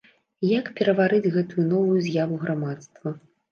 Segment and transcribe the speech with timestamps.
[0.51, 3.17] Як пераварыць гэтую новую з'яву грамадства?